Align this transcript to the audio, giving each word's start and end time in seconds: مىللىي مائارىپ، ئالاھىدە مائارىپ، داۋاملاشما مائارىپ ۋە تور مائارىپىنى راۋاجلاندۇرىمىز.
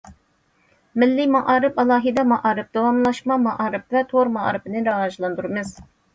مىللىي 1.03 1.27
مائارىپ، 1.35 1.77
ئالاھىدە 1.83 2.23
مائارىپ، 2.31 2.73
داۋاملاشما 2.79 3.39
مائارىپ 3.45 3.95
ۋە 3.99 4.05
تور 4.15 4.35
مائارىپىنى 4.41 4.85
راۋاجلاندۇرىمىز. 4.91 5.73